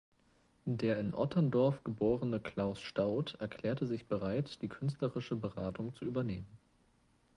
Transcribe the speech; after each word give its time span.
Der 0.65 0.99
in 0.99 1.13
Otterndorf 1.13 1.83
geborene 1.83 2.39
Klaus 2.39 2.81
Staudt 2.81 3.35
erklärte 3.39 3.85
sich 3.85 4.07
bereit, 4.07 4.63
die 4.63 4.67
künstlerische 4.67 5.35
Beratung 5.35 5.93
zu 5.93 6.05
übernehmen. 6.05 6.47